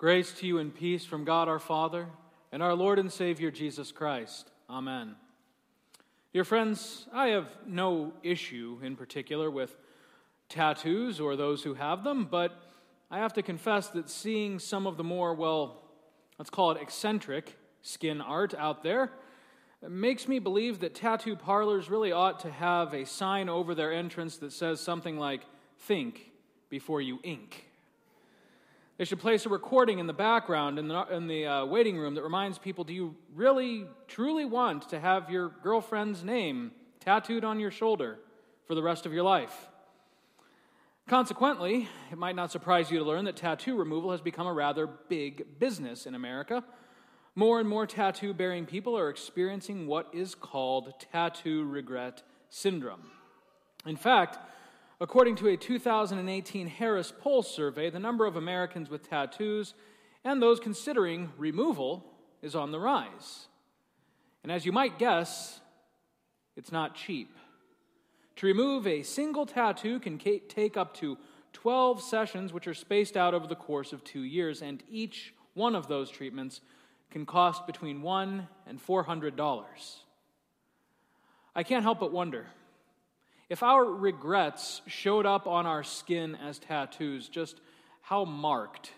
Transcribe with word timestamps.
Grace 0.00 0.32
to 0.32 0.46
you 0.46 0.56
and 0.56 0.74
peace 0.74 1.04
from 1.04 1.26
God 1.26 1.46
our 1.46 1.58
Father 1.58 2.06
and 2.52 2.62
our 2.62 2.72
Lord 2.72 2.98
and 2.98 3.12
Savior 3.12 3.50
Jesus 3.50 3.92
Christ. 3.92 4.50
Amen. 4.70 5.14
Dear 6.32 6.42
friends, 6.42 7.06
I 7.12 7.26
have 7.26 7.48
no 7.66 8.14
issue 8.22 8.78
in 8.82 8.96
particular 8.96 9.50
with 9.50 9.76
tattoos 10.48 11.20
or 11.20 11.36
those 11.36 11.62
who 11.62 11.74
have 11.74 12.02
them, 12.02 12.24
but 12.30 12.58
I 13.10 13.18
have 13.18 13.34
to 13.34 13.42
confess 13.42 13.88
that 13.88 14.08
seeing 14.08 14.58
some 14.58 14.86
of 14.86 14.96
the 14.96 15.04
more, 15.04 15.34
well, 15.34 15.82
let's 16.38 16.48
call 16.48 16.70
it 16.70 16.80
eccentric 16.80 17.58
skin 17.82 18.22
art 18.22 18.54
out 18.54 18.82
there 18.82 19.12
makes 19.86 20.26
me 20.26 20.38
believe 20.38 20.80
that 20.80 20.94
tattoo 20.94 21.36
parlors 21.36 21.90
really 21.90 22.10
ought 22.10 22.40
to 22.40 22.50
have 22.50 22.94
a 22.94 23.04
sign 23.04 23.50
over 23.50 23.74
their 23.74 23.92
entrance 23.92 24.38
that 24.38 24.54
says 24.54 24.80
something 24.80 25.18
like, 25.18 25.42
Think 25.76 26.30
before 26.70 27.02
you 27.02 27.18
ink. 27.22 27.66
They 29.00 29.06
should 29.06 29.18
place 29.18 29.46
a 29.46 29.48
recording 29.48 29.98
in 29.98 30.06
the 30.06 30.12
background 30.12 30.78
in 30.78 30.86
the, 30.86 31.06
in 31.06 31.26
the 31.26 31.46
uh, 31.46 31.64
waiting 31.64 31.96
room 31.96 32.16
that 32.16 32.22
reminds 32.22 32.58
people 32.58 32.84
do 32.84 32.92
you 32.92 33.16
really, 33.34 33.86
truly 34.08 34.44
want 34.44 34.90
to 34.90 35.00
have 35.00 35.30
your 35.30 35.54
girlfriend's 35.62 36.22
name 36.22 36.72
tattooed 37.02 37.42
on 37.42 37.58
your 37.58 37.70
shoulder 37.70 38.18
for 38.66 38.74
the 38.74 38.82
rest 38.82 39.06
of 39.06 39.14
your 39.14 39.22
life? 39.22 39.68
Consequently, 41.08 41.88
it 42.12 42.18
might 42.18 42.36
not 42.36 42.52
surprise 42.52 42.90
you 42.90 42.98
to 42.98 43.04
learn 43.06 43.24
that 43.24 43.36
tattoo 43.36 43.74
removal 43.74 44.10
has 44.10 44.20
become 44.20 44.46
a 44.46 44.52
rather 44.52 44.86
big 44.86 45.58
business 45.58 46.04
in 46.04 46.14
America. 46.14 46.62
More 47.34 47.58
and 47.58 47.66
more 47.66 47.86
tattoo 47.86 48.34
bearing 48.34 48.66
people 48.66 48.98
are 48.98 49.08
experiencing 49.08 49.86
what 49.86 50.10
is 50.12 50.34
called 50.34 50.92
tattoo 51.10 51.64
regret 51.64 52.22
syndrome. 52.50 53.10
In 53.86 53.96
fact, 53.96 54.38
According 55.02 55.36
to 55.36 55.48
a 55.48 55.56
2018 55.56 56.66
Harris 56.66 57.10
Poll 57.18 57.42
survey, 57.42 57.88
the 57.88 57.98
number 57.98 58.26
of 58.26 58.36
Americans 58.36 58.90
with 58.90 59.08
tattoos 59.08 59.72
and 60.24 60.42
those 60.42 60.60
considering 60.60 61.32
removal 61.38 62.04
is 62.42 62.54
on 62.54 62.70
the 62.70 62.78
rise. 62.78 63.48
And 64.42 64.52
as 64.52 64.66
you 64.66 64.72
might 64.72 64.98
guess, 64.98 65.60
it's 66.54 66.70
not 66.70 66.94
cheap. 66.94 67.34
To 68.36 68.46
remove 68.46 68.86
a 68.86 69.02
single 69.02 69.46
tattoo 69.46 70.00
can 70.00 70.18
take 70.18 70.76
up 70.76 70.94
to 70.98 71.16
12 71.54 72.02
sessions, 72.02 72.52
which 72.52 72.66
are 72.66 72.74
spaced 72.74 73.16
out 73.16 73.32
over 73.32 73.46
the 73.46 73.56
course 73.56 73.94
of 73.94 74.04
two 74.04 74.22
years, 74.22 74.60
and 74.60 74.82
each 74.90 75.34
one 75.54 75.74
of 75.74 75.88
those 75.88 76.10
treatments 76.10 76.60
can 77.10 77.24
cost 77.24 77.66
between 77.66 78.02
one 78.02 78.48
and 78.66 78.78
$400. 78.78 79.64
I 81.56 81.62
can't 81.62 81.82
help 81.82 82.00
but 82.00 82.12
wonder 82.12 82.46
if 83.50 83.64
our 83.64 83.84
regrets 83.84 84.80
showed 84.86 85.26
up 85.26 85.48
on 85.48 85.66
our 85.66 85.82
skin 85.82 86.36
as 86.36 86.60
tattoos, 86.60 87.28
just 87.28 87.60
how 88.00 88.24
marked 88.24 88.92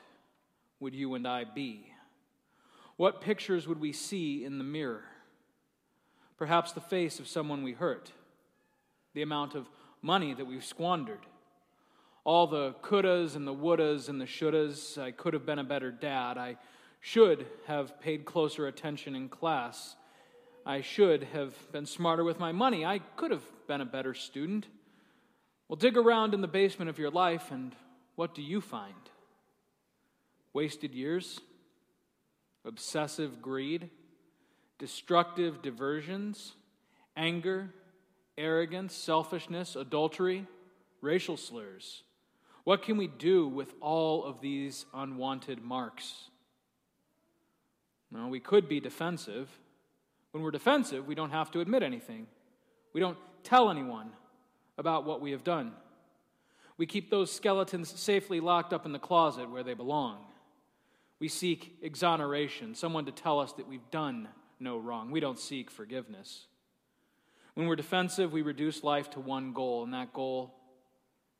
would 0.78 0.94
you 0.94 1.14
and 1.14 1.26
I 1.26 1.44
be? 1.44 1.86
What 2.96 3.22
pictures 3.22 3.66
would 3.66 3.80
we 3.80 3.92
see 3.92 4.44
in 4.44 4.58
the 4.58 4.64
mirror? 4.64 5.04
Perhaps 6.36 6.72
the 6.72 6.82
face 6.82 7.18
of 7.18 7.26
someone 7.26 7.62
we 7.62 7.72
hurt, 7.72 8.12
the 9.14 9.22
amount 9.22 9.54
of 9.54 9.70
money 10.02 10.34
that 10.34 10.46
we've 10.46 10.64
squandered, 10.64 11.24
all 12.24 12.46
the 12.46 12.74
couldas 12.82 13.34
and 13.34 13.46
the 13.46 13.54
wouldas 13.54 14.10
and 14.10 14.20
the 14.20 14.26
shouldas. 14.26 15.00
I 15.00 15.12
could 15.12 15.32
have 15.32 15.46
been 15.46 15.58
a 15.60 15.64
better 15.64 15.90
dad. 15.90 16.36
I 16.36 16.56
should 17.00 17.46
have 17.66 17.98
paid 18.00 18.26
closer 18.26 18.66
attention 18.66 19.16
in 19.16 19.28
class. 19.28 19.96
I 20.64 20.80
should 20.80 21.24
have 21.24 21.54
been 21.72 21.86
smarter 21.86 22.22
with 22.22 22.38
my 22.38 22.52
money. 22.52 22.84
I 22.84 23.00
could 23.16 23.30
have 23.30 23.44
been 23.66 23.80
a 23.80 23.86
better 23.86 24.14
student. 24.14 24.66
Well, 25.68 25.76
dig 25.76 25.96
around 25.96 26.34
in 26.34 26.40
the 26.40 26.48
basement 26.48 26.88
of 26.88 26.98
your 26.98 27.10
life, 27.10 27.50
and 27.50 27.74
what 28.14 28.34
do 28.34 28.42
you 28.42 28.60
find? 28.60 28.94
Wasted 30.52 30.94
years, 30.94 31.40
obsessive 32.64 33.42
greed, 33.42 33.90
destructive 34.78 35.62
diversions, 35.62 36.52
anger, 37.16 37.70
arrogance, 38.38 38.94
selfishness, 38.94 39.74
adultery, 39.74 40.46
racial 41.00 41.36
slurs. 41.36 42.02
What 42.64 42.82
can 42.82 42.96
we 42.96 43.08
do 43.08 43.48
with 43.48 43.74
all 43.80 44.24
of 44.24 44.40
these 44.40 44.86
unwanted 44.94 45.62
marks? 45.62 46.28
Well, 48.12 48.28
we 48.28 48.40
could 48.40 48.68
be 48.68 48.78
defensive 48.78 49.48
when 50.32 50.42
we're 50.42 50.50
defensive, 50.50 51.06
we 51.06 51.14
don't 51.14 51.30
have 51.30 51.50
to 51.52 51.60
admit 51.60 51.82
anything. 51.82 52.26
We 52.92 53.00
don't 53.00 53.18
tell 53.44 53.70
anyone 53.70 54.10
about 54.76 55.04
what 55.04 55.20
we 55.20 55.30
have 55.30 55.44
done. 55.44 55.72
We 56.76 56.86
keep 56.86 57.10
those 57.10 57.30
skeletons 57.30 57.88
safely 58.00 58.40
locked 58.40 58.72
up 58.72 58.86
in 58.86 58.92
the 58.92 58.98
closet 58.98 59.50
where 59.50 59.62
they 59.62 59.74
belong. 59.74 60.24
We 61.20 61.28
seek 61.28 61.76
exoneration, 61.82 62.74
someone 62.74 63.04
to 63.04 63.12
tell 63.12 63.38
us 63.38 63.52
that 63.52 63.68
we've 63.68 63.88
done 63.90 64.28
no 64.58 64.78
wrong. 64.78 65.10
We 65.10 65.20
don't 65.20 65.38
seek 65.38 65.70
forgiveness. 65.70 66.46
When 67.54 67.66
we're 67.66 67.76
defensive, 67.76 68.32
we 68.32 68.42
reduce 68.42 68.82
life 68.82 69.10
to 69.10 69.20
one 69.20 69.52
goal, 69.52 69.84
and 69.84 69.92
that 69.92 70.12
goal 70.12 70.54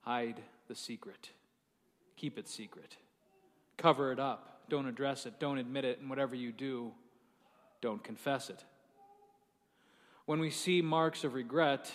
hide 0.02 0.40
the 0.68 0.74
secret. 0.74 1.30
Keep 2.16 2.38
it 2.38 2.48
secret. 2.48 2.96
Cover 3.78 4.12
it 4.12 4.20
up. 4.20 4.68
Don't 4.68 4.86
address 4.86 5.26
it. 5.26 5.40
Don't 5.40 5.58
admit 5.58 5.84
it. 5.84 5.98
And 5.98 6.10
whatever 6.10 6.36
you 6.36 6.52
do, 6.52 6.92
don't 7.80 8.04
confess 8.04 8.50
it. 8.50 8.62
When 10.32 10.40
we 10.40 10.48
see 10.48 10.80
marks 10.80 11.24
of 11.24 11.34
regret, 11.34 11.92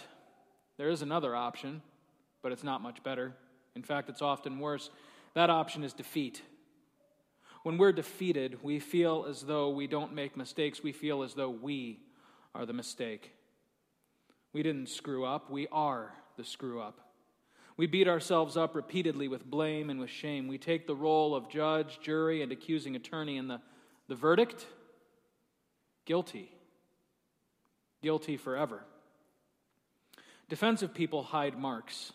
there 0.77 0.89
is 0.89 1.01
another 1.01 1.35
option, 1.35 1.81
but 2.43 2.51
it's 2.51 2.63
not 2.63 2.83
much 2.83 3.01
better. 3.01 3.33
In 3.75 3.81
fact, 3.81 4.09
it's 4.09 4.21
often 4.21 4.59
worse. 4.59 4.91
That 5.33 5.49
option 5.49 5.83
is 5.83 5.91
defeat. 5.91 6.43
When 7.63 7.79
we're 7.79 7.93
defeated, 7.93 8.59
we 8.61 8.79
feel 8.79 9.25
as 9.27 9.41
though 9.41 9.71
we 9.71 9.87
don't 9.87 10.13
make 10.13 10.37
mistakes. 10.37 10.83
We 10.83 10.91
feel 10.91 11.23
as 11.23 11.33
though 11.33 11.49
we 11.49 11.99
are 12.53 12.67
the 12.67 12.73
mistake. 12.73 13.31
We 14.53 14.61
didn't 14.61 14.89
screw 14.89 15.25
up, 15.25 15.49
we 15.49 15.67
are 15.71 16.13
the 16.37 16.43
screw 16.43 16.79
up. 16.79 16.99
We 17.75 17.87
beat 17.87 18.07
ourselves 18.07 18.55
up 18.55 18.75
repeatedly 18.75 19.27
with 19.27 19.49
blame 19.49 19.89
and 19.89 19.99
with 19.99 20.11
shame. 20.11 20.47
We 20.47 20.59
take 20.59 20.85
the 20.85 20.95
role 20.95 21.33
of 21.33 21.49
judge, 21.49 22.01
jury, 22.01 22.43
and 22.43 22.51
accusing 22.51 22.95
attorney, 22.95 23.39
and 23.39 23.49
the, 23.49 23.61
the 24.07 24.13
verdict 24.13 24.67
guilty 26.05 26.51
guilty 28.01 28.37
forever. 28.37 28.83
Defensive 30.49 30.93
people 30.93 31.23
hide 31.23 31.57
marks, 31.57 32.13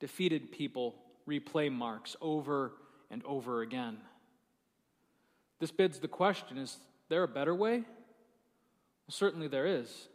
defeated 0.00 0.50
people 0.50 0.96
replay 1.28 1.70
marks 1.70 2.16
over 2.20 2.72
and 3.10 3.22
over 3.24 3.62
again. 3.62 3.98
This 5.60 5.70
bids 5.70 5.98
the 5.98 6.08
question 6.08 6.58
is 6.58 6.76
there 7.08 7.22
a 7.22 7.28
better 7.28 7.54
way? 7.54 7.78
Well, 7.78 7.86
certainly 9.10 9.48
there 9.48 9.66
is. 9.66 10.08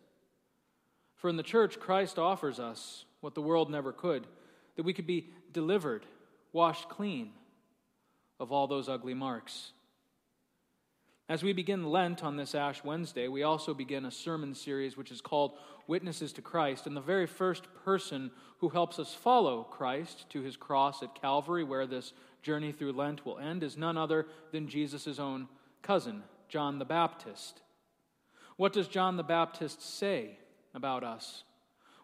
For 1.16 1.30
in 1.30 1.38
the 1.38 1.44
church, 1.44 1.80
Christ 1.80 2.20
offers 2.20 2.60
us 2.60 3.06
what 3.22 3.36
the 3.36 3.42
world 3.42 3.70
never 3.70 3.94
could 3.94 4.28
that 4.76 4.84
we 4.84 4.94
could 4.94 5.08
be 5.08 5.30
delivered, 5.52 6.06
washed 6.52 6.90
clean 6.90 7.32
of 8.40 8.52
all 8.52 8.68
those 8.68 8.90
ugly 8.90 9.14
marks. 9.14 9.72
As 11.30 11.42
we 11.42 11.54
begin 11.54 11.86
Lent 11.86 12.22
on 12.22 12.36
this 12.36 12.54
Ash 12.54 12.84
Wednesday, 12.84 13.30
we 13.30 13.44
also 13.44 13.74
begin 13.74 14.06
a 14.06 14.12
sermon 14.12 14.54
series 14.54 14.98
which 14.98 15.10
is 15.10 15.22
called 15.22 15.54
Witnesses 15.88 16.34
to 16.34 16.42
Christ. 16.42 16.86
And 16.86 16.98
the 16.98 17.02
very 17.02 17.28
first 17.28 17.64
person 17.86 18.30
who 18.60 18.68
helps 18.70 19.00
us 19.00 19.14
follow 19.14 19.64
Christ 19.64 20.30
to 20.32 20.42
his 20.42 20.58
cross 20.58 21.02
at 21.02 21.20
Calvary, 21.20 21.64
where 21.64 21.88
this 21.88 22.12
journey 22.42 22.74
through 22.74 22.92
Lent 22.92 23.26
will 23.26 23.40
end, 23.40 23.64
is 23.64 23.78
none 23.78 23.98
other 23.98 24.28
than 24.52 24.68
Jesus' 24.68 25.18
own 25.18 25.48
cousin, 25.82 26.24
John 26.50 26.78
the 26.78 26.86
Baptist. 26.86 27.62
What 28.58 28.74
does 28.74 28.90
John 28.90 29.16
the 29.16 29.24
Baptist 29.24 29.82
say 29.82 30.38
about 30.76 31.06
us 31.06 31.46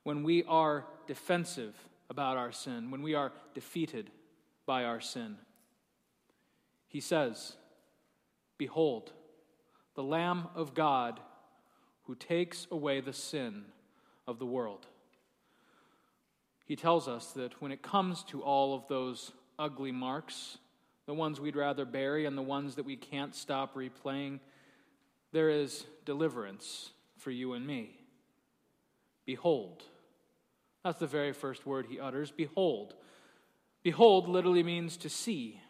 when 0.03 0.23
we 0.23 0.45
are 0.45 0.85
defensive 1.07 1.75
about 2.09 2.37
our 2.37 2.53
sin, 2.53 2.89
when 2.89 3.01
we 3.01 3.15
are 3.15 3.33
defeated 3.53 4.11
by 4.65 4.85
our 4.85 5.01
sin? 5.01 5.35
He 6.87 7.01
says, 7.01 7.57
Behold, 8.59 9.13
the 9.95 10.03
Lamb 10.03 10.49
of 10.53 10.75
God 10.75 11.19
who 12.03 12.13
takes 12.13 12.67
away 12.69 12.99
the 12.99 13.13
sin 13.13 13.63
of 14.27 14.37
the 14.37 14.45
world. 14.45 14.85
He 16.65 16.75
tells 16.75 17.07
us 17.07 17.31
that 17.31 17.59
when 17.61 17.71
it 17.71 17.81
comes 17.81 18.23
to 18.25 18.43
all 18.43 18.75
of 18.75 18.87
those 18.87 19.31
ugly 19.57 19.91
marks, 19.91 20.59
the 21.07 21.13
ones 21.13 21.39
we'd 21.39 21.55
rather 21.55 21.85
bury 21.85 22.25
and 22.25 22.37
the 22.37 22.43
ones 22.43 22.75
that 22.75 22.85
we 22.85 22.95
can't 22.95 23.33
stop 23.33 23.75
replaying, 23.75 24.39
there 25.31 25.49
is 25.49 25.85
deliverance 26.05 26.91
for 27.17 27.31
you 27.31 27.53
and 27.53 27.65
me. 27.65 27.95
Behold. 29.25 29.83
That's 30.83 30.99
the 30.99 31.07
very 31.07 31.33
first 31.33 31.65
word 31.65 31.87
he 31.89 31.99
utters. 31.99 32.31
Behold. 32.31 32.93
Behold 33.83 34.27
literally 34.27 34.63
means 34.63 34.97
to 34.97 35.09
see. 35.09 35.61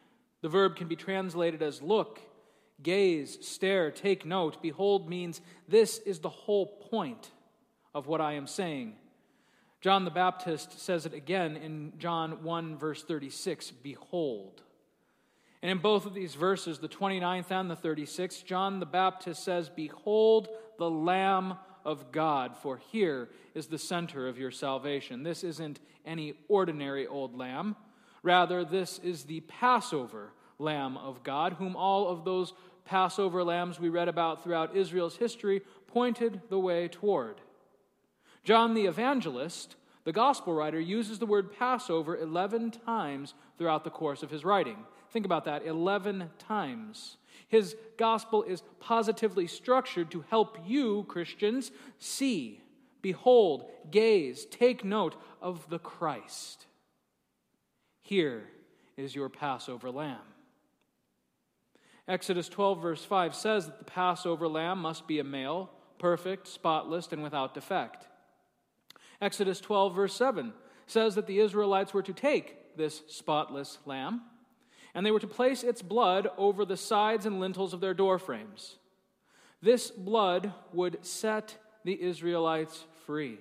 The 0.42 0.50
verb 0.50 0.75
can 0.75 0.88
be 0.88 0.95
translated 0.95 1.62
as 1.62 1.81
look 1.81 2.19
Gaze, 2.81 3.38
stare, 3.42 3.92
take 3.92 4.26
note. 4.26 4.62
Behold 4.62 5.10
means 5.10 5.42
this 5.68 6.00
is 6.00 6.20
the 6.20 6.30
whole 6.30 6.66
point 6.90 7.31
of 7.94 8.08
what 8.08 8.22
I 8.22 8.34
am 8.34 8.48
saying. 8.48 8.96
John 9.81 10.04
the 10.04 10.12
Baptist 10.12 10.80
says 10.80 11.06
it 11.06 11.14
again 11.14 11.56
in 11.56 11.94
John 11.98 12.44
1, 12.44 12.78
verse 12.78 13.04
36 13.04 13.72
Behold. 13.72 14.62
And 15.62 15.72
in 15.72 15.80
both 15.80 16.06
of 16.06 16.14
these 16.14 16.36
verses, 16.36 16.80
the 16.80 16.88
29th 16.88 17.52
and 17.52 17.70
the 17.70 17.76
36th, 17.76 18.46
John 18.46 18.80
the 18.80 18.86
Baptist 18.86 19.44
says, 19.44 19.70
Behold 19.70 20.48
the 20.78 20.90
Lamb 20.90 21.56
of 21.84 22.12
God, 22.12 22.56
for 22.58 22.78
here 22.78 23.30
is 23.54 23.68
the 23.68 23.78
center 23.78 24.28
of 24.28 24.38
your 24.38 24.52
salvation. 24.52 25.24
This 25.24 25.44
isn't 25.44 25.80
any 26.06 26.34
ordinary 26.48 27.08
old 27.08 27.38
lamb. 27.38 27.76
Rather, 28.24 28.64
this 28.64 29.00
is 29.00 29.24
the 29.24 29.42
Passover 29.42 30.31
Lamb 30.60 30.98
of 30.98 31.24
God, 31.24 31.54
whom 31.54 31.76
all 31.76 32.10
of 32.10 32.26
those 32.26 32.54
Passover 32.89 33.44
lambs 33.44 33.80
we 33.80 33.88
read 33.88 34.07
about 34.07 34.44
throughout 34.44 34.75
Israel's 34.75 35.18
history 35.18 35.62
pointed 35.86 36.41
the 36.50 36.57
way 36.57 36.88
toward. 36.88 37.39
John 38.44 38.74
the 38.74 38.88
Evangelist, 38.88 39.75
the 40.06 40.12
gospel 40.12 40.56
writer, 40.56 40.80
uses 40.80 41.19
the 41.19 41.27
word 41.27 41.56
Passover 41.56 42.18
11 42.18 42.71
times 42.71 43.36
throughout 43.59 43.83
the 43.83 43.91
course 43.91 44.24
of 44.24 44.31
his 44.31 44.44
writing. 44.44 44.77
Think 45.12 45.24
about 45.24 45.45
that 45.45 45.68
11 45.68 46.31
times. 46.39 47.18
His 47.47 47.75
gospel 47.95 48.41
is 48.41 48.63
positively 48.80 49.45
structured 49.45 50.09
to 50.09 50.25
help 50.27 50.57
you, 50.65 51.06
Christians, 51.07 51.71
see, 52.00 52.59
behold, 53.03 53.69
gaze, 53.92 54.45
take 54.45 54.83
note 54.83 55.15
of 55.44 55.69
the 55.69 55.80
Christ. 55.80 56.65
Here 58.01 58.50
is 58.97 59.13
your 59.13 59.30
Passover 59.30 59.92
lamb. 59.92 60.18
Exodus 62.09 62.50
12, 62.50 62.81
verse 62.81 63.06
5 63.06 63.35
says 63.35 63.67
that 63.67 63.77
the 63.77 63.85
Passover 63.85 64.47
lamb 64.47 64.79
must 64.79 65.07
be 65.07 65.19
a 65.19 65.23
male, 65.23 65.69
perfect, 66.00 66.47
spotless, 66.47 67.07
and 67.11 67.21
without 67.21 67.53
defect. 67.53 68.07
Exodus 69.21 69.61
12, 69.61 69.95
verse 69.95 70.15
7 70.15 70.51
says 70.88 71.13
that 71.13 71.27
the 71.27 71.39
Israelites 71.39 71.94
were 71.94 72.01
to 72.01 72.13
take 72.13 72.75
this 72.75 73.03
spotless 73.07 73.77
lamb 73.85 74.23
and 74.95 75.06
they 75.06 75.11
were 75.11 75.19
to 75.19 75.27
place 75.27 75.61
its 75.61 75.83
blood 75.83 76.27
over 76.35 76.65
the 76.65 76.77
sides 76.77 77.27
and 77.27 77.39
lintels 77.39 77.73
of 77.73 77.79
their 77.79 77.94
doorframes. 77.94 78.77
This 79.61 79.91
blood 79.91 80.51
would 80.73 81.06
set 81.06 81.57
the 81.83 82.01
Israelites 82.01 82.85
free. 83.06 83.38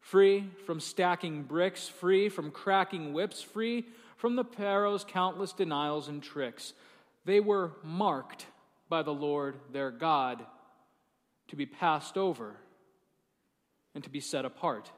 Free 0.00 0.48
from 0.64 0.80
stacking 0.80 1.42
bricks, 1.42 1.86
free 1.86 2.30
from 2.30 2.50
cracking 2.50 3.12
whips, 3.12 3.42
free 3.42 3.84
from 4.16 4.36
the 4.36 4.44
Pharaoh's 4.44 5.04
countless 5.04 5.52
denials 5.52 6.08
and 6.08 6.22
tricks. 6.22 6.72
They 7.26 7.40
were 7.40 7.72
marked 7.82 8.46
by 8.88 9.02
the 9.02 9.12
Lord 9.12 9.56
their 9.70 9.90
God 9.90 10.46
to 11.48 11.56
be 11.56 11.66
passed 11.66 12.16
over 12.16 12.56
and 13.94 14.02
to 14.02 14.10
be 14.10 14.20
set 14.20 14.46
apart. 14.46 14.90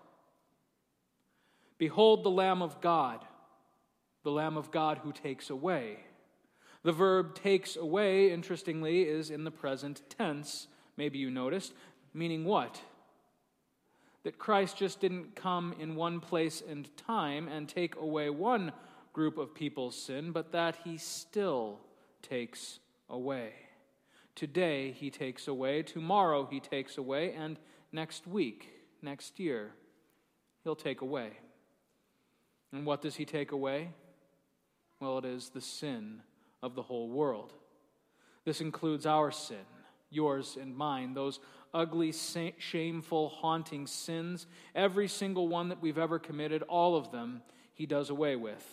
Behold 1.79 2.25
the 2.25 2.31
Lamb 2.31 2.63
of 2.63 2.81
God 2.81 3.25
the 4.29 4.31
Lamb 4.31 4.59
of 4.59 4.71
God 4.71 4.99
who 4.99 5.11
takes 5.11 5.49
away. 5.49 6.01
The 6.83 6.93
verb 6.93 7.35
takes 7.35 7.77
away, 7.77 8.31
interestingly, 8.31 9.03
is 9.03 9.31
in 9.31 9.45
the 9.45 9.51
present 9.51 10.03
tense, 10.11 10.69
maybe 10.99 11.19
you 11.19 11.31
noticed, 11.31 11.73
meaning 12.13 12.45
what? 12.45 12.81
That 14.25 14.39
Christ 14.39 14.77
just 14.77 15.01
didn't 15.01 15.35
come 15.35 15.75
in 15.81 15.97
one 15.97 16.21
place 16.21 16.63
and 16.69 16.95
time 16.97 17.49
and 17.49 17.67
take 17.67 17.97
away 17.97 18.29
one 18.29 18.73
group 19.15 19.39
of 19.39 19.55
people's 19.55 19.97
sin, 19.97 20.33
but 20.33 20.53
that 20.53 20.77
he 20.85 20.99
still 20.99 21.81
takes 22.23 22.79
away. 23.09 23.53
Today 24.35 24.93
he 24.93 25.11
takes 25.11 25.49
away, 25.49 25.83
tomorrow 25.83 26.47
he 26.51 26.61
takes 26.61 26.97
away, 26.99 27.33
and 27.33 27.59
next 27.93 28.27
week, 28.27 28.69
next 29.03 29.41
year, 29.41 29.73
he'll 30.63 30.77
take 30.77 31.01
away. 31.01 31.31
And 32.73 32.87
what 32.87 33.03
does 33.03 33.17
he 33.17 33.25
take 33.25 33.53
away? 33.53 33.91
Well, 35.01 35.19
it 35.19 35.25
is 35.25 35.49
the 35.49 35.61
sin 35.61 36.21
of 36.63 36.75
the 36.75 36.83
whole 36.83 37.09
world. 37.09 37.53
This 38.45 38.61
includes 38.61 39.07
our 39.07 39.31
sin, 39.31 39.57
yours 40.11 40.57
and 40.61 40.77
mine, 40.77 41.15
those 41.15 41.41
ugly, 41.75 42.13
shameful, 42.59 43.29
haunting 43.29 43.87
sins, 43.87 44.47
every 44.75 45.09
single 45.09 45.49
one 45.49 45.69
that 45.69 45.83
we've 45.83 45.99
ever 45.99 46.19
committed, 46.19 46.63
all 46.63 46.97
of 46.97 47.11
them, 47.13 47.43
he 47.75 47.87
does 47.87 48.11
away 48.11 48.37
with. 48.37 48.65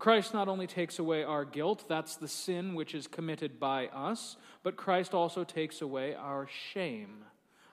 Christ 0.00 0.32
not 0.32 0.48
only 0.48 0.66
takes 0.66 0.98
away 0.98 1.22
our 1.22 1.44
guilt, 1.44 1.84
that's 1.86 2.16
the 2.16 2.26
sin 2.26 2.74
which 2.74 2.94
is 2.94 3.06
committed 3.06 3.60
by 3.60 3.88
us, 3.88 4.38
but 4.62 4.76
Christ 4.76 5.12
also 5.12 5.44
takes 5.44 5.82
away 5.82 6.14
our 6.14 6.48
shame. 6.72 7.24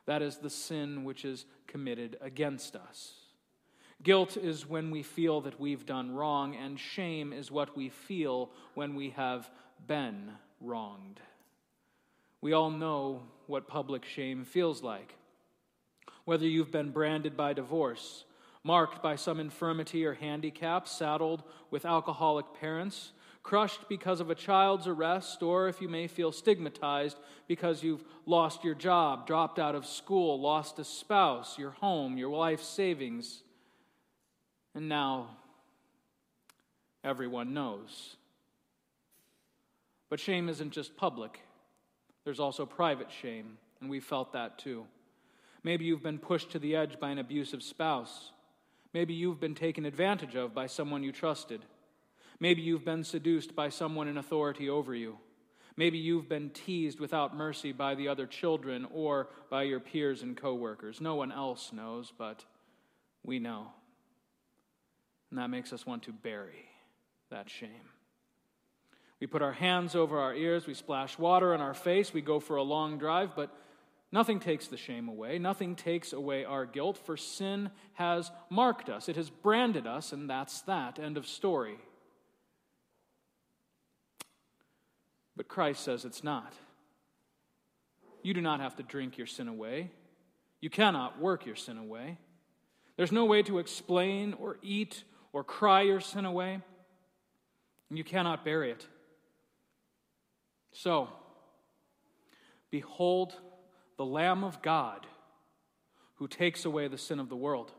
That 0.05 0.21
is 0.21 0.37
the 0.37 0.49
sin 0.49 1.05
which 1.05 1.23
is 1.23 1.45
committed 1.67 2.17
against 2.21 2.75
us. 2.75 3.13
Guilt 4.03 4.35
is 4.35 4.67
when 4.67 4.91
we 4.91 5.03
feel 5.03 5.39
that 5.41 5.59
we've 5.59 5.85
done 5.85 6.13
wrong, 6.13 6.55
and 6.55 6.77
shame 6.77 7.31
is 7.31 7.49
what 7.49 7.75
we 7.77 7.87
feel 7.87 8.51
when 8.75 8.93
we 8.93 9.11
have 9.11 9.49
been 9.87 10.31
wronged. 10.59 11.21
We 12.41 12.51
all 12.51 12.69
know 12.69 13.23
what 13.47 13.69
public 13.69 14.03
shame 14.03 14.43
feels 14.43 14.83
like. 14.83 15.15
Whether 16.25 16.45
you've 16.45 16.71
been 16.71 16.91
branded 16.91 17.37
by 17.37 17.53
divorce, 17.53 18.25
marked 18.67 19.01
by 19.01 19.15
some 19.15 19.39
infirmity 19.39 20.05
or 20.05 20.13
handicap, 20.13 20.87
saddled 20.87 21.41
with 21.71 21.85
alcoholic 21.85 22.45
parents, 22.59 23.13
crushed 23.41 23.87
because 23.87 24.19
of 24.19 24.29
a 24.29 24.35
child's 24.35 24.87
arrest, 24.87 25.41
or 25.41 25.67
if 25.69 25.81
you 25.81 25.87
may 25.87 26.05
feel 26.05 26.31
stigmatized 26.31 27.17
because 27.47 27.81
you've 27.81 28.03
lost 28.25 28.63
your 28.63 28.75
job, 28.75 29.25
dropped 29.25 29.57
out 29.57 29.73
of 29.73 29.85
school, 29.85 30.39
lost 30.39 30.77
a 30.79 30.83
spouse, 30.83 31.57
your 31.57 31.71
home, 31.71 32.17
your 32.17 32.29
life's 32.29 32.67
savings 32.67 33.43
and 34.77 34.87
now 34.87 35.27
everyone 37.03 37.51
knows. 37.51 38.15
But 40.07 40.19
shame 40.19 40.49
isn't 40.49 40.69
just 40.69 40.95
public, 40.95 41.39
there's 42.23 42.39
also 42.39 42.63
private 42.65 43.11
shame, 43.11 43.57
and 43.81 43.89
we 43.89 43.99
felt 43.99 44.33
that 44.33 44.59
too. 44.59 44.85
Maybe 45.63 45.85
you've 45.85 46.03
been 46.03 46.19
pushed 46.19 46.51
to 46.51 46.59
the 46.59 46.75
edge 46.75 46.99
by 46.99 47.09
an 47.09 47.17
abusive 47.17 47.63
spouse. 47.63 48.31
Maybe 48.93 49.13
you've 49.13 49.39
been 49.39 49.55
taken 49.55 49.85
advantage 49.85 50.35
of 50.35 50.53
by 50.53 50.67
someone 50.67 51.03
you 51.03 51.11
trusted. 51.11 51.61
Maybe 52.39 52.61
you've 52.61 52.85
been 52.85 53.03
seduced 53.03 53.55
by 53.55 53.69
someone 53.69 54.07
in 54.07 54.17
authority 54.17 54.69
over 54.69 54.93
you. 54.93 55.17
Maybe 55.75 55.97
you've 55.99 56.27
been 56.27 56.49
teased 56.49 56.99
without 56.99 57.35
mercy 57.35 57.71
by 57.71 57.93
the 57.93 58.07
other 58.07 58.25
children 58.25 58.87
or 58.91 59.29
by 59.49 59.63
your 59.63 59.79
peers 59.79 60.23
and 60.23 60.35
coworkers. 60.35 60.99
No 60.99 61.15
one 61.15 61.31
else 61.31 61.71
knows, 61.71 62.11
but 62.17 62.45
we 63.23 63.37
know. 63.37 63.67
And 65.29 65.37
that 65.37 65.49
makes 65.49 65.73
us 65.73 65.85
want 65.85 66.03
to 66.03 66.11
bury 66.11 66.65
that 67.29 67.49
shame. 67.49 67.91
We 69.19 69.27
put 69.27 69.41
our 69.41 69.51
hands 69.51 69.95
over 69.95 70.19
our 70.19 70.33
ears, 70.33 70.67
we 70.67 70.73
splash 70.73 71.17
water 71.17 71.53
on 71.53 71.61
our 71.61 71.73
face, 71.73 72.13
we 72.13 72.21
go 72.21 72.39
for 72.39 72.55
a 72.55 72.63
long 72.63 72.97
drive, 72.97 73.35
but 73.35 73.55
nothing 74.11 74.39
takes 74.39 74.67
the 74.67 74.77
shame 74.77 75.07
away. 75.07 75.39
Nothing 75.39 75.75
takes 75.75 76.13
away 76.13 76.45
our 76.45 76.65
guilt, 76.65 76.97
for 76.97 77.17
sin 77.17 77.71
has 77.93 78.31
marked 78.49 78.89
us, 78.89 79.09
it 79.09 79.15
has 79.15 79.29
branded 79.29 79.87
us, 79.87 80.11
and 80.11 80.29
that's 80.29 80.61
that. 80.61 80.99
End 80.99 81.17
of 81.17 81.25
story. 81.27 81.77
But 85.35 85.47
Christ 85.47 85.83
says 85.83 86.03
it's 86.03 86.23
not. 86.23 86.53
You 88.23 88.33
do 88.33 88.41
not 88.41 88.59
have 88.59 88.75
to 88.77 88.83
drink 88.83 89.17
your 89.17 89.27
sin 89.27 89.47
away. 89.47 89.91
You 90.59 90.69
cannot 90.69 91.21
work 91.21 91.45
your 91.45 91.55
sin 91.55 91.77
away. 91.77 92.17
There's 92.97 93.11
no 93.11 93.25
way 93.25 93.43
to 93.43 93.59
explain 93.59 94.33
or 94.33 94.57
eat 94.63 95.03
or 95.31 95.43
cry 95.43 95.81
your 95.81 95.99
sin 95.99 96.25
away, 96.25 96.61
you 97.91 98.03
cannot 98.03 98.43
bury 98.43 98.71
it. 98.71 98.85
So, 100.71 101.09
behold 102.71 103.35
the 103.97 104.05
Lamb 104.05 104.43
of 104.43 104.61
God 104.61 105.05
who 106.15 106.27
takes 106.27 106.65
away 106.65 106.87
the 106.87 106.97
sin 106.97 107.19
of 107.19 107.29
the 107.29 107.35
world. 107.35 107.71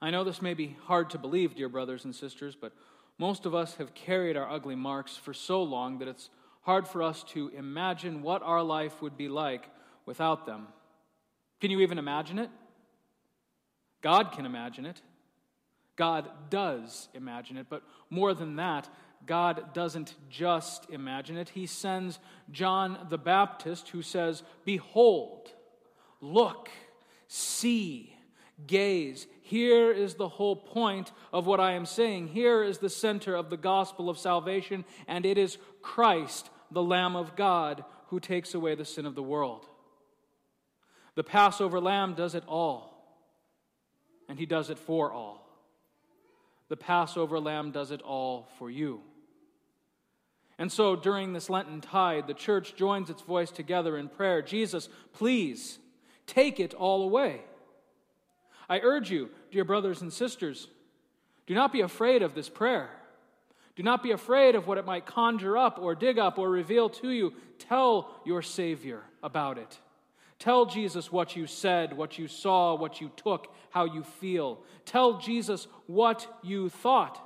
I 0.00 0.10
know 0.10 0.24
this 0.24 0.42
may 0.42 0.54
be 0.54 0.76
hard 0.84 1.10
to 1.10 1.18
believe, 1.18 1.54
dear 1.54 1.68
brothers 1.68 2.04
and 2.04 2.14
sisters, 2.14 2.56
but 2.60 2.72
most 3.18 3.46
of 3.46 3.54
us 3.54 3.74
have 3.76 3.94
carried 3.94 4.36
our 4.36 4.48
ugly 4.48 4.76
marks 4.76 5.16
for 5.16 5.34
so 5.34 5.62
long 5.62 5.98
that 5.98 6.08
it's 6.08 6.30
hard 6.62 6.86
for 6.86 7.02
us 7.02 7.24
to 7.24 7.48
imagine 7.56 8.22
what 8.22 8.42
our 8.42 8.62
life 8.62 9.02
would 9.02 9.16
be 9.16 9.28
like 9.28 9.68
without 10.06 10.46
them. 10.46 10.68
Can 11.60 11.70
you 11.70 11.80
even 11.80 11.98
imagine 11.98 12.38
it? 12.38 12.50
God 14.00 14.32
can 14.32 14.46
imagine 14.46 14.86
it. 14.86 15.00
God 15.96 16.28
does 16.50 17.08
imagine 17.12 17.56
it, 17.56 17.66
but 17.68 17.82
more 18.08 18.32
than 18.32 18.56
that, 18.56 18.88
God 19.26 19.74
doesn't 19.74 20.14
just 20.30 20.88
imagine 20.90 21.36
it. 21.36 21.50
He 21.50 21.66
sends 21.66 22.18
John 22.50 23.06
the 23.10 23.18
Baptist 23.18 23.90
who 23.90 24.02
says, 24.02 24.42
Behold, 24.64 25.52
look, 26.20 26.70
see, 27.26 28.14
gaze. 28.66 29.26
Here 29.42 29.90
is 29.92 30.14
the 30.14 30.28
whole 30.28 30.56
point 30.56 31.12
of 31.32 31.46
what 31.46 31.60
I 31.60 31.72
am 31.72 31.86
saying. 31.86 32.28
Here 32.28 32.62
is 32.62 32.78
the 32.78 32.90
center 32.90 33.34
of 33.34 33.50
the 33.50 33.56
gospel 33.56 34.10
of 34.10 34.18
salvation, 34.18 34.84
and 35.06 35.24
it 35.24 35.38
is 35.38 35.58
Christ, 35.82 36.50
the 36.70 36.82
Lamb 36.82 37.16
of 37.16 37.36
God, 37.36 37.84
who 38.08 38.20
takes 38.20 38.54
away 38.54 38.74
the 38.74 38.84
sin 38.84 39.06
of 39.06 39.14
the 39.14 39.22
world. 39.22 39.66
The 41.14 41.24
Passover 41.24 41.80
lamb 41.80 42.14
does 42.14 42.34
it 42.34 42.44
all, 42.46 42.94
and 44.28 44.38
he 44.38 44.46
does 44.46 44.70
it 44.70 44.78
for 44.78 45.12
all. 45.12 45.47
The 46.68 46.76
Passover 46.76 47.40
lamb 47.40 47.70
does 47.70 47.90
it 47.90 48.02
all 48.02 48.48
for 48.58 48.70
you. 48.70 49.00
And 50.58 50.72
so 50.72 50.96
during 50.96 51.32
this 51.32 51.48
Lenten 51.48 51.80
tide, 51.80 52.26
the 52.26 52.34
church 52.34 52.74
joins 52.74 53.10
its 53.10 53.22
voice 53.22 53.50
together 53.50 53.96
in 53.96 54.08
prayer 54.08 54.42
Jesus, 54.42 54.88
please 55.12 55.78
take 56.26 56.60
it 56.60 56.74
all 56.74 57.02
away. 57.02 57.40
I 58.68 58.80
urge 58.80 59.10
you, 59.10 59.30
dear 59.50 59.64
brothers 59.64 60.02
and 60.02 60.12
sisters, 60.12 60.68
do 61.46 61.54
not 61.54 61.72
be 61.72 61.80
afraid 61.80 62.22
of 62.22 62.34
this 62.34 62.48
prayer. 62.48 62.90
Do 63.76 63.82
not 63.82 64.02
be 64.02 64.10
afraid 64.10 64.56
of 64.56 64.66
what 64.66 64.76
it 64.76 64.84
might 64.84 65.06
conjure 65.06 65.56
up 65.56 65.78
or 65.80 65.94
dig 65.94 66.18
up 66.18 66.36
or 66.36 66.50
reveal 66.50 66.90
to 66.90 67.10
you. 67.10 67.32
Tell 67.60 68.10
your 68.26 68.42
Savior 68.42 69.02
about 69.22 69.56
it. 69.56 69.78
Tell 70.38 70.66
Jesus 70.66 71.10
what 71.10 71.34
you 71.34 71.46
said, 71.46 71.96
what 71.96 72.18
you 72.18 72.28
saw, 72.28 72.74
what 72.74 73.00
you 73.00 73.10
took, 73.16 73.52
how 73.70 73.84
you 73.84 74.04
feel. 74.04 74.60
Tell 74.84 75.18
Jesus 75.18 75.66
what 75.86 76.26
you 76.42 76.68
thought. 76.68 77.24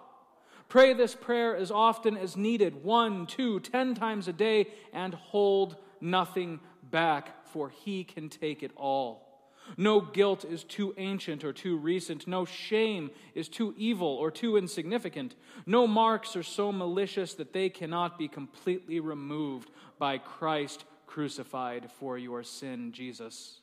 Pray 0.69 0.95
this 0.95 1.14
prayer 1.14 1.54
as 1.54 1.71
often 1.71 2.16
as 2.16 2.37
needed, 2.37 2.83
one, 2.83 3.26
two, 3.26 3.61
ten 3.61 3.95
times 3.95 4.28
a 4.28 4.33
day, 4.33 4.69
and 4.95 5.12
hold 5.12 5.76
nothing 6.00 6.61
back, 6.90 7.47
for 7.49 7.69
He 7.69 8.04
can 8.04 8.31
take 8.31 8.62
it 8.62 8.71
all. 8.76 9.28
No 9.76 10.00
guilt 10.00 10.45
is 10.45 10.64
too 10.64 10.95
ancient 10.97 11.45
or 11.45 11.52
too 11.52 11.76
recent. 11.76 12.26
No 12.26 12.45
shame 12.45 13.11
is 13.35 13.49
too 13.49 13.75
evil 13.76 14.09
or 14.09 14.31
too 14.31 14.57
insignificant. 14.57 15.37
No 15.66 15.87
marks 15.87 16.35
are 16.37 16.42
so 16.42 16.73
malicious 16.73 17.35
that 17.35 17.52
they 17.52 17.69
cannot 17.69 18.19
be 18.19 18.26
completely 18.26 18.99
removed 18.99 19.71
by 19.99 20.19
Christ 20.19 20.85
crucified 21.12 21.90
for 21.99 22.16
your 22.16 22.42
sin, 22.42 22.90
Jesus. 22.90 23.59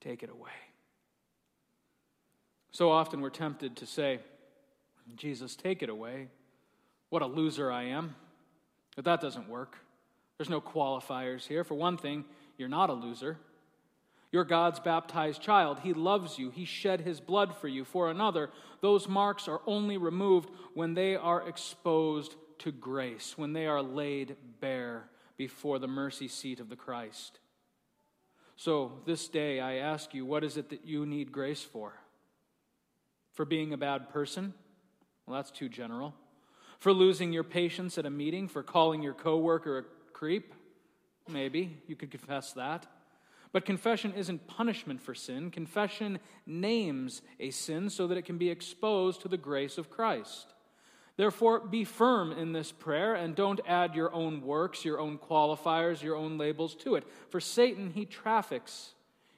Take 0.00 0.22
it 0.22 0.28
away. 0.28 0.50
So 2.72 2.90
often 2.90 3.22
we're 3.22 3.30
tempted 3.30 3.76
to 3.76 3.86
say, 3.86 4.20
Jesus, 5.16 5.56
take 5.56 5.82
it 5.82 5.88
away. 5.88 6.28
What 7.08 7.22
a 7.22 7.26
loser 7.26 7.72
I 7.72 7.84
am. 7.84 8.16
But 8.96 9.06
that 9.06 9.22
doesn't 9.22 9.48
work. 9.48 9.78
There's 10.36 10.50
no 10.50 10.60
qualifiers 10.60 11.46
here. 11.46 11.64
For 11.64 11.74
one 11.74 11.96
thing, 11.96 12.26
you're 12.58 12.68
not 12.68 12.90
a 12.90 12.94
loser. 12.94 13.38
You're 14.30 14.44
God's 14.44 14.78
baptized 14.78 15.40
child. 15.40 15.80
He 15.80 15.94
loves 15.94 16.38
you. 16.38 16.50
He 16.50 16.66
shed 16.66 17.00
his 17.00 17.18
blood 17.18 17.56
for 17.56 17.66
you. 17.66 17.86
For 17.86 18.10
another, 18.10 18.50
those 18.82 19.08
marks 19.08 19.48
are 19.48 19.62
only 19.66 19.96
removed 19.96 20.50
when 20.74 20.92
they 20.92 21.16
are 21.16 21.48
exposed 21.48 22.34
to 22.58 22.70
grace, 22.70 23.38
when 23.38 23.54
they 23.54 23.66
are 23.66 23.82
laid 23.82 24.36
bare 24.60 25.08
before 25.40 25.78
the 25.78 25.88
mercy 25.88 26.28
seat 26.28 26.60
of 26.60 26.68
the 26.68 26.76
Christ. 26.76 27.38
So, 28.56 28.92
this 29.06 29.26
day, 29.26 29.58
I 29.58 29.76
ask 29.76 30.12
you, 30.12 30.26
what 30.26 30.44
is 30.44 30.58
it 30.58 30.68
that 30.68 30.84
you 30.84 31.06
need 31.06 31.32
grace 31.32 31.62
for? 31.62 31.94
For 33.32 33.46
being 33.46 33.72
a 33.72 33.78
bad 33.78 34.10
person? 34.10 34.52
Well, 35.24 35.36
that's 35.36 35.50
too 35.50 35.70
general. 35.70 36.14
For 36.78 36.92
losing 36.92 37.32
your 37.32 37.42
patience 37.42 37.96
at 37.96 38.04
a 38.04 38.10
meeting? 38.10 38.48
For 38.48 38.62
calling 38.62 39.00
your 39.00 39.14
coworker 39.14 39.78
a 39.78 39.84
creep? 40.12 40.52
Maybe 41.26 41.78
you 41.86 41.96
could 41.96 42.10
confess 42.10 42.52
that. 42.52 42.84
But 43.50 43.64
confession 43.64 44.12
isn't 44.12 44.46
punishment 44.46 45.00
for 45.00 45.14
sin. 45.14 45.50
Confession 45.50 46.18
names 46.44 47.22
a 47.38 47.50
sin 47.50 47.88
so 47.88 48.06
that 48.08 48.18
it 48.18 48.26
can 48.26 48.36
be 48.36 48.50
exposed 48.50 49.22
to 49.22 49.28
the 49.28 49.38
grace 49.38 49.78
of 49.78 49.88
Christ. 49.88 50.52
Therefore, 51.20 51.60
be 51.60 51.84
firm 51.84 52.32
in 52.32 52.54
this 52.54 52.72
prayer 52.72 53.14
and 53.14 53.36
don't 53.36 53.60
add 53.66 53.94
your 53.94 54.10
own 54.10 54.40
works, 54.40 54.86
your 54.86 54.98
own 54.98 55.18
qualifiers, 55.18 56.02
your 56.02 56.16
own 56.16 56.38
labels 56.38 56.74
to 56.76 56.94
it. 56.94 57.06
For 57.28 57.40
Satan, 57.40 57.90
he 57.90 58.06
traffics 58.06 58.94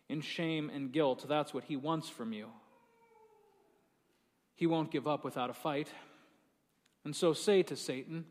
in 0.08 0.20
shame 0.20 0.70
and 0.72 0.92
guilt. 0.92 1.26
That's 1.28 1.52
what 1.52 1.64
he 1.64 1.74
wants 1.74 2.08
from 2.08 2.32
you. 2.32 2.46
He 4.54 4.64
won't 4.64 4.92
give 4.92 5.08
up 5.08 5.24
without 5.24 5.50
a 5.50 5.54
fight. 5.54 5.88
And 7.04 7.16
so 7.16 7.32
say 7.32 7.64
to 7.64 7.74
Satan, 7.74 8.26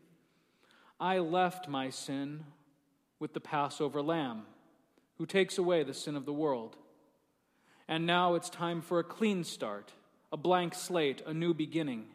I 0.98 1.18
left 1.18 1.68
my 1.68 1.90
sin 1.90 2.44
with 3.18 3.34
the 3.34 3.40
Passover 3.40 4.00
lamb 4.00 4.44
who 5.18 5.26
takes 5.26 5.58
away 5.58 5.82
the 5.82 5.92
sin 5.92 6.16
of 6.16 6.24
the 6.24 6.32
world. 6.32 6.74
And 7.86 8.06
now 8.06 8.32
it's 8.32 8.48
time 8.48 8.80
for 8.80 8.98
a 8.98 9.04
clean 9.04 9.44
start, 9.44 9.92
a 10.32 10.38
blank 10.38 10.72
slate, 10.72 11.20
a 11.26 11.34
new 11.34 11.52
beginning. 11.52 12.06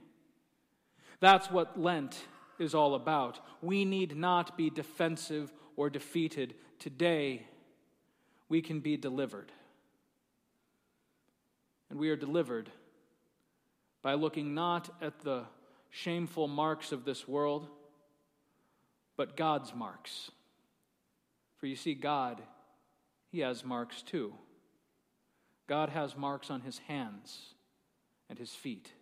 That's 1.19 1.49
what 1.49 1.79
Lent 1.79 2.17
is 2.59 2.75
all 2.75 2.95
about. 2.95 3.39
We 3.61 3.85
need 3.85 4.15
not 4.15 4.57
be 4.57 4.69
defensive 4.69 5.51
or 5.75 5.89
defeated. 5.89 6.55
Today, 6.79 7.47
we 8.49 8.61
can 8.61 8.79
be 8.79 8.97
delivered. 8.97 9.51
And 11.89 11.99
we 11.99 12.09
are 12.09 12.15
delivered 12.15 12.69
by 14.01 14.13
looking 14.13 14.53
not 14.53 14.89
at 15.01 15.19
the 15.21 15.43
shameful 15.89 16.47
marks 16.47 16.91
of 16.91 17.05
this 17.05 17.27
world, 17.27 17.67
but 19.15 19.37
God's 19.37 19.73
marks. 19.73 20.31
For 21.57 21.65
you 21.65 21.75
see, 21.75 21.93
God 21.93 22.41
he 23.31 23.39
has 23.39 23.63
marks 23.63 24.01
too. 24.01 24.33
God 25.67 25.89
has 25.89 26.15
marks 26.15 26.49
on 26.49 26.61
his 26.61 26.79
hands 26.79 27.53
and 28.29 28.39
his 28.39 28.51
feet. 28.51 28.93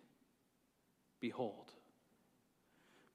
Behold. 1.20 1.72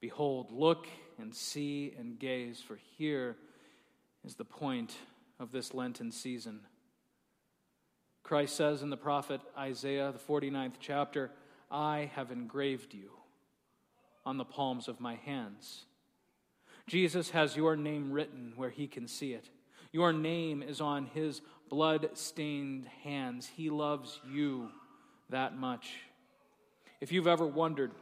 Behold, 0.02 0.50
look 0.50 0.88
and 1.16 1.32
see 1.32 1.94
and 1.96 2.18
gaze, 2.18 2.60
for 2.60 2.76
here 2.98 3.36
is 4.24 4.34
the 4.34 4.44
point 4.44 4.96
of 5.38 5.52
this 5.52 5.72
Lenten 5.72 6.10
season. 6.10 6.58
Christ 8.24 8.56
says 8.56 8.82
in 8.82 8.90
the 8.90 8.96
prophet 8.96 9.40
Isaiah, 9.56 10.10
the 10.12 10.18
49th 10.18 10.74
chapter, 10.80 11.30
I 11.70 12.10
have 12.16 12.32
engraved 12.32 12.94
you 12.94 13.12
on 14.26 14.38
the 14.38 14.44
palms 14.44 14.88
of 14.88 14.98
my 14.98 15.14
hands. 15.14 15.84
Jesus 16.88 17.30
has 17.30 17.56
your 17.56 17.76
name 17.76 18.10
written 18.10 18.54
where 18.56 18.70
he 18.70 18.88
can 18.88 19.06
see 19.06 19.32
it. 19.34 19.48
Your 19.92 20.12
name 20.12 20.64
is 20.64 20.80
on 20.80 21.06
his 21.06 21.42
blood 21.70 22.10
stained 22.14 22.88
hands. 23.04 23.46
He 23.46 23.70
loves 23.70 24.18
you 24.28 24.68
that 25.30 25.56
much. 25.56 25.92
If 27.00 27.12
you've 27.12 27.28
ever 27.28 27.46
wondered 27.46 27.92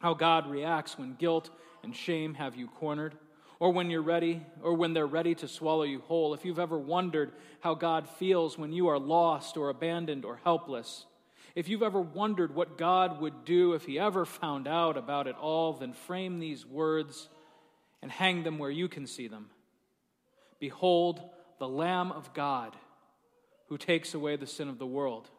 how 0.00 0.14
God 0.14 0.50
reacts 0.50 0.98
when 0.98 1.14
guilt 1.14 1.50
and 1.82 1.94
shame 1.94 2.34
have 2.34 2.56
you 2.56 2.66
cornered, 2.66 3.16
or 3.58 3.72
when 3.72 3.90
you're 3.90 4.02
ready, 4.02 4.42
or 4.62 4.74
when 4.74 4.94
they're 4.94 5.06
ready 5.06 5.34
to 5.36 5.46
swallow 5.46 5.82
you 5.82 6.00
whole, 6.00 6.34
if 6.34 6.44
you've 6.44 6.58
ever 6.58 6.78
wondered 6.78 7.32
how 7.60 7.74
God 7.74 8.08
feels 8.08 8.58
when 8.58 8.72
you 8.72 8.88
are 8.88 8.98
lost 8.98 9.56
or 9.56 9.68
abandoned 9.68 10.24
or 10.24 10.40
helpless, 10.42 11.04
if 11.54 11.68
you've 11.68 11.82
ever 11.82 12.00
wondered 12.00 12.54
what 12.54 12.78
God 12.78 13.20
would 13.20 13.44
do 13.44 13.74
if 13.74 13.84
He 13.84 13.98
ever 13.98 14.24
found 14.24 14.66
out 14.66 14.96
about 14.96 15.26
it 15.26 15.36
all, 15.36 15.74
then 15.74 15.92
frame 15.92 16.40
these 16.40 16.64
words 16.64 17.28
and 18.02 18.10
hang 18.10 18.42
them 18.42 18.58
where 18.58 18.70
you 18.70 18.88
can 18.88 19.06
see 19.06 19.28
them. 19.28 19.50
Behold, 20.58 21.20
the 21.58 21.68
Lamb 21.68 22.12
of 22.12 22.32
God 22.34 22.76
who 23.68 23.78
takes 23.78 24.14
away 24.14 24.34
the 24.34 24.46
sin 24.46 24.68
of 24.68 24.78
the 24.78 24.86
world. 24.86 25.30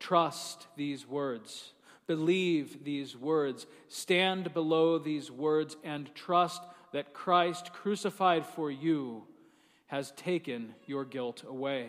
Trust 0.00 0.66
these 0.74 1.06
words. 1.06 1.73
Believe 2.06 2.84
these 2.84 3.16
words. 3.16 3.66
Stand 3.88 4.52
below 4.52 4.98
these 4.98 5.30
words 5.30 5.76
and 5.82 6.14
trust 6.14 6.62
that 6.92 7.12
Christ, 7.12 7.72
crucified 7.72 8.46
for 8.46 8.70
you, 8.70 9.24
has 9.86 10.12
taken 10.12 10.74
your 10.86 11.04
guilt 11.04 11.44
away. 11.46 11.88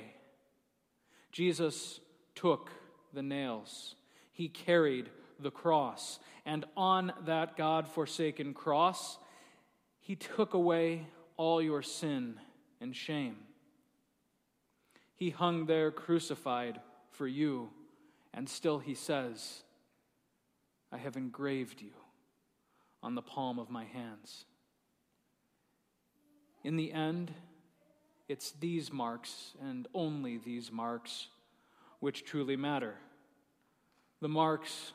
Jesus 1.31 1.99
took 2.33 2.71
the 3.13 3.23
nails, 3.23 3.95
he 4.31 4.47
carried 4.47 5.09
the 5.39 5.51
cross, 5.51 6.19
and 6.45 6.65
on 6.77 7.13
that 7.25 7.57
God 7.57 7.87
forsaken 7.87 8.53
cross, 8.53 9.17
he 9.99 10.15
took 10.15 10.53
away 10.53 11.07
all 11.37 11.61
your 11.61 11.81
sin 11.81 12.39
and 12.79 12.95
shame. 12.95 13.37
He 15.15 15.29
hung 15.29 15.65
there 15.65 15.91
crucified 15.91 16.79
for 17.11 17.27
you, 17.27 17.69
and 18.33 18.47
still 18.47 18.79
he 18.79 18.93
says, 18.93 19.63
I 20.95 20.97
have 20.97 21.17
engraved 21.17 21.81
you 21.81 21.91
on 23.03 23.15
the 23.15 23.21
palm 23.21 23.59
of 23.59 23.69
my 23.69 23.83
hands. 23.83 24.45
In 26.63 26.77
the 26.77 26.93
end, 26.93 27.33
it's 28.29 28.51
these 28.53 28.93
marks 28.93 29.51
and 29.61 29.87
only 29.93 30.37
these 30.37 30.71
marks 30.71 31.27
which 31.99 32.23
truly 32.23 32.55
matter. 32.55 32.95
The 34.21 34.29
marks 34.29 34.93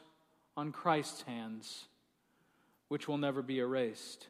on 0.56 0.72
Christ's 0.72 1.22
hands, 1.22 1.84
which 2.88 3.06
will 3.06 3.18
never 3.18 3.42
be 3.42 3.58
erased 3.58 4.26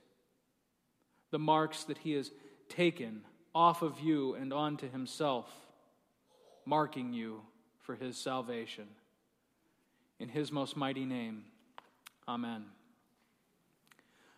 the 1.31 1.39
marks 1.39 1.85
that 1.85 1.99
he 1.99 2.13
has 2.13 2.33
taken 2.69 3.23
off 3.55 3.83
of 3.83 4.01
you 4.01 4.35
and 4.35 4.53
onto 4.53 4.91
himself, 4.91 5.49
marking 6.65 7.13
you 7.13 7.43
for 7.79 7.95
his 7.95 8.17
salvation. 8.17 8.89
In 10.19 10.29
his 10.29 10.53
most 10.53 10.77
mighty 10.77 11.05
name, 11.05 11.45
amen. 12.29 12.65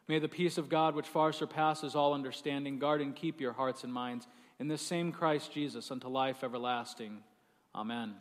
May 0.08 0.18
the 0.18 0.28
peace 0.28 0.58
of 0.58 0.68
God, 0.68 0.94
which 0.94 1.06
far 1.06 1.32
surpasses 1.32 1.94
all 1.94 2.12
understanding, 2.12 2.78
guard 2.78 3.00
and 3.00 3.14
keep 3.14 3.40
your 3.40 3.52
hearts 3.52 3.84
and 3.84 3.92
minds 3.92 4.26
in 4.58 4.68
this 4.68 4.82
same 4.82 5.12
Christ 5.12 5.52
Jesus 5.52 5.90
unto 5.90 6.08
life 6.08 6.44
everlasting. 6.44 7.22
Amen. 7.74 8.14